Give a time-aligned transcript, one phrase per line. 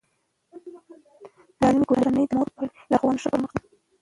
[1.49, 2.61] د سالمې کورنۍ د مور په
[2.91, 3.65] لارښوونه ښه پرمخ ځي.